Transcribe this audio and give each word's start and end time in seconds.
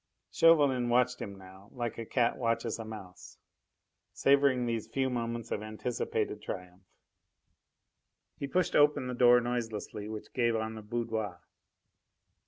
Chauvelin 0.31 0.89
watched 0.89 1.21
him 1.21 1.37
now 1.37 1.69
like 1.73 1.99
a 1.99 2.07
cat 2.07 2.35
watches 2.35 2.79
a 2.79 2.83
mouse, 2.85 3.37
savouring 4.13 4.65
these 4.65 4.87
few 4.87 5.11
moments 5.11 5.51
of 5.51 5.61
anticipated 5.61 6.41
triumph. 6.41 6.81
He 8.39 8.47
pushed 8.47 8.75
open 8.75 9.05
the 9.05 9.13
door 9.13 9.39
noiselessly 9.41 10.09
which 10.09 10.33
gave 10.33 10.55
on 10.55 10.73
the 10.73 10.81
boudoir. 10.81 11.41